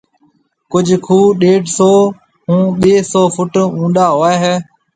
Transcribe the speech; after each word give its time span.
ڪجھ 0.71 0.93
کوھ 1.05 1.35
ڏيڍ 1.41 1.63
سئو 1.77 1.93
کان 2.45 2.61
ٻَي 2.79 2.93
سئو 3.11 3.23
فٽ 3.35 3.53
اونڏا 3.79 4.05
ھوئيَ 4.17 4.35
ھيََََ 4.43 4.53